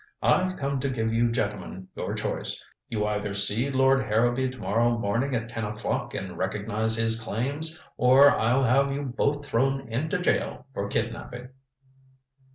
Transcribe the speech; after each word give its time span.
I've 0.23 0.57
come 0.57 0.79
to 0.79 0.89
give 0.89 1.13
you 1.13 1.29
gentlemen 1.29 1.87
your 1.95 2.15
choice. 2.15 2.59
You 2.89 3.05
either 3.05 3.35
see 3.35 3.69
Lord 3.69 3.99
Harrowby 4.01 4.49
to 4.49 4.57
morrow 4.57 4.97
morning 4.97 5.35
at 5.35 5.47
ten 5.49 5.63
o'clock 5.63 6.15
and 6.15 6.35
recognize 6.39 6.95
his 6.97 7.21
claims, 7.21 7.83
or 7.97 8.31
I'll 8.31 8.63
have 8.63 8.91
you 8.91 9.03
both 9.03 9.45
thrown 9.45 9.87
into 9.89 10.17
jail 10.17 10.65
for 10.73 10.89
kidnaping." 10.89 11.49